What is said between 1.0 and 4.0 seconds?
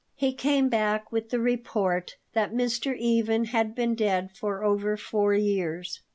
with the report that Mr. Even had been